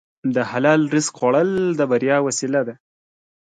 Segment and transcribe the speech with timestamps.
[0.35, 1.49] د حلال رزق خوړل
[1.79, 2.75] د بریا وسیله ده.